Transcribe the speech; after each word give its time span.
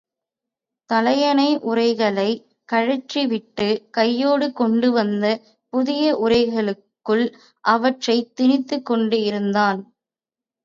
தலையணை 0.89 1.57
உறைகளை 1.61 2.29
கழற்றிவிட்டு, 2.69 3.67
கையோடு 3.89 4.47
கொண்டுவந்த 4.51 5.25
புதிய 5.73 6.05
உறைகளுக்குள் 6.19 7.25
அவற்றை 7.65 8.17
திணித்துக் 8.41 8.85
கொண்டிருந்தான். 8.85 9.81